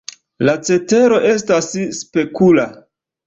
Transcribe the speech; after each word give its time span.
La 0.47 0.53
cetero 0.69 1.19
estas 1.33 1.69
spekula. 1.99 2.65